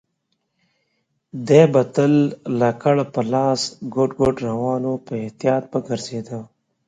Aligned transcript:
دی 1.47 1.63
به 1.71 1.81
تل 1.93 2.13
لکړه 2.61 3.03
په 3.13 3.21
لاس 3.33 3.61
ګوډ 3.93 4.09
ګوډ 4.19 4.35
روان 4.47 4.81
و، 4.89 4.93
په 5.05 5.13
احتیاط 5.23 5.63
به 5.71 5.79
ګرځېده. 5.87 6.39